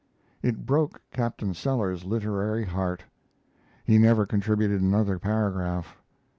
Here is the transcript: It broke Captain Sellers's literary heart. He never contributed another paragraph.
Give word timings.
It 0.41 0.65
broke 0.65 0.99
Captain 1.11 1.53
Sellers's 1.53 2.05
literary 2.05 2.65
heart. 2.65 3.03
He 3.85 3.99
never 3.99 4.25
contributed 4.25 4.81
another 4.81 5.19
paragraph. 5.19 5.95